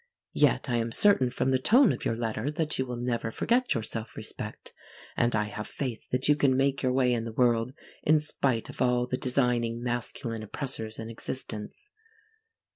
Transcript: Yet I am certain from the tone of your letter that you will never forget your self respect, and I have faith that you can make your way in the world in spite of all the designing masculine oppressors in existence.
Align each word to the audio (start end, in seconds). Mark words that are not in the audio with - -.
Yet 0.33 0.67
I 0.67 0.77
am 0.77 0.91
certain 0.91 1.29
from 1.29 1.51
the 1.51 1.59
tone 1.59 1.93
of 1.93 2.05
your 2.05 2.15
letter 2.15 2.49
that 2.49 2.79
you 2.79 2.87
will 2.87 2.95
never 2.95 3.29
forget 3.29 3.75
your 3.75 3.83
self 3.83 4.17
respect, 4.17 4.73
and 5.15 5.35
I 5.35 5.43
have 5.43 5.67
faith 5.67 6.09
that 6.09 6.27
you 6.27 6.35
can 6.35 6.57
make 6.57 6.81
your 6.81 6.91
way 6.91 7.13
in 7.13 7.23
the 7.23 7.31
world 7.31 7.73
in 8.01 8.19
spite 8.19 8.67
of 8.67 8.81
all 8.81 9.05
the 9.05 9.15
designing 9.17 9.83
masculine 9.83 10.41
oppressors 10.41 10.97
in 10.97 11.11
existence. 11.11 11.91